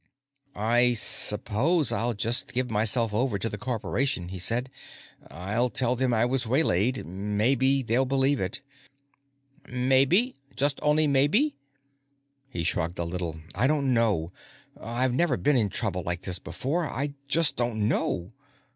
"I 0.55 0.93
suppose 0.93 1.91
I'll 1.91 2.15
just 2.15 2.53
give 2.53 2.71
myself 2.71 3.13
over 3.13 3.37
to 3.37 3.47
the 3.47 3.59
Corporation," 3.59 4.29
he 4.29 4.39
said. 4.39 4.71
"I'll 5.27 5.69
tell 5.69 5.95
them 5.95 6.11
I 6.11 6.25
was 6.25 6.47
waylaid 6.47 7.05
maybe 7.05 7.83
they'll 7.83 8.05
believe 8.07 8.39
it." 8.39 8.61
"Maybe? 9.67 10.37
Just 10.55 10.79
only 10.81 11.05
maybe?" 11.05 11.55
He 12.49 12.63
shrugged 12.63 12.97
a 12.97 13.05
little. 13.05 13.41
"I 13.53 13.67
don't 13.67 13.93
know. 13.93 14.31
I've 14.75 15.13
never 15.13 15.37
been 15.37 15.55
in 15.55 15.69
trouble 15.69 16.01
like 16.01 16.23
this 16.23 16.39
before. 16.39 16.83
I 16.83 17.13
just 17.27 17.55
don't 17.55 17.87
know." 17.87 18.33